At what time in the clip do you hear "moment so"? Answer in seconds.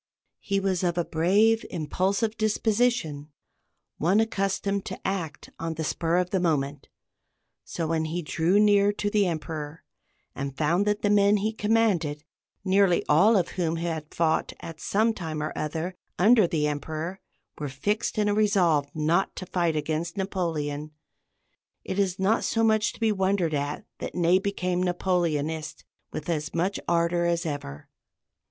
6.39-7.85